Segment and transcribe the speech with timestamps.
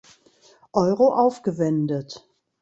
[0.73, 2.27] Euro aufgewendet.